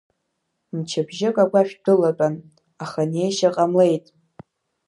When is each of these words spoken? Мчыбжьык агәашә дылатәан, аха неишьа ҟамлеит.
Мчыбжьык 0.75 1.37
агәашә 1.43 1.75
дылатәан, 1.83 2.35
аха 2.83 3.01
неишьа 3.11 3.49
ҟамлеит. 3.55 4.05